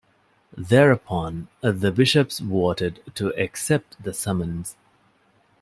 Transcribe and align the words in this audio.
Thereupon, 0.57 1.47
the 1.61 1.91
Bishops 1.91 2.39
voted 2.39 3.03
to 3.13 3.39
accept 3.39 4.01
the 4.03 4.15
summons. 4.15 4.75